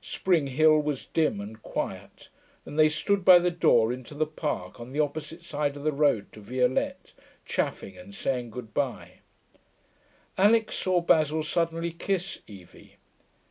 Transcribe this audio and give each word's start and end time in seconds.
Spring 0.00 0.46
Hill 0.46 0.80
was 0.80 1.04
dim 1.04 1.42
and 1.42 1.60
quiet, 1.62 2.30
and 2.64 2.78
they 2.78 2.88
stood 2.88 3.22
by 3.22 3.38
the 3.38 3.50
door 3.50 3.92
into 3.92 4.14
the 4.14 4.24
Park, 4.24 4.80
on 4.80 4.92
the 4.92 5.00
opposite 5.00 5.42
side 5.44 5.76
of 5.76 5.82
the 5.84 5.92
road 5.92 6.32
to 6.32 6.40
Violette, 6.40 7.12
chaffing 7.44 7.94
and 7.94 8.14
saying 8.14 8.48
good 8.48 8.72
bye. 8.72 9.18
Alix 10.38 10.74
saw 10.76 11.02
Basil 11.02 11.42
suddenly 11.42 11.92
kiss 11.92 12.38
Evie. 12.46 12.96